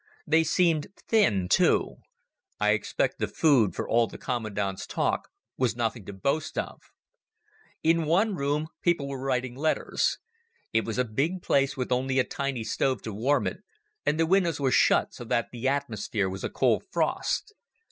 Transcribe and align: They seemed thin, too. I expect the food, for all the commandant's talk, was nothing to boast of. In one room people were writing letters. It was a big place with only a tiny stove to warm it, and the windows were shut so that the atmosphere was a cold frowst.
They 0.25 0.43
seemed 0.43 0.87
thin, 0.97 1.47
too. 1.47 1.97
I 2.59 2.71
expect 2.71 3.19
the 3.19 3.27
food, 3.27 3.75
for 3.75 3.87
all 3.87 4.07
the 4.07 4.17
commandant's 4.17 4.87
talk, 4.87 5.27
was 5.59 5.75
nothing 5.75 6.05
to 6.05 6.11
boast 6.13 6.57
of. 6.57 6.81
In 7.83 8.07
one 8.07 8.33
room 8.33 8.69
people 8.81 9.07
were 9.07 9.21
writing 9.21 9.53
letters. 9.53 10.17
It 10.73 10.85
was 10.85 10.97
a 10.97 11.05
big 11.05 11.43
place 11.43 11.77
with 11.77 11.91
only 11.91 12.17
a 12.17 12.23
tiny 12.23 12.63
stove 12.63 13.03
to 13.03 13.13
warm 13.13 13.45
it, 13.45 13.57
and 14.03 14.19
the 14.19 14.25
windows 14.25 14.59
were 14.59 14.71
shut 14.71 15.13
so 15.13 15.23
that 15.25 15.49
the 15.51 15.67
atmosphere 15.67 16.27
was 16.29 16.43
a 16.43 16.49
cold 16.49 16.81
frowst. 16.91 17.53